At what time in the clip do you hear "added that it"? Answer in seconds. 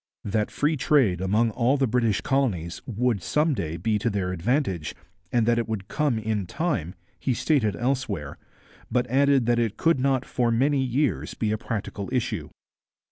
9.11-9.77